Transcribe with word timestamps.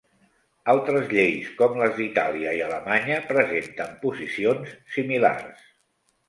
Altres 0.71 1.03
lleis 1.17 1.51
com 1.59 1.77
les 1.81 1.93
d'Itàlia 1.97 2.53
i 2.61 2.63
Alemanya 2.69 3.19
presenten 3.33 3.93
posicions 4.07 4.73
similars. 4.97 5.63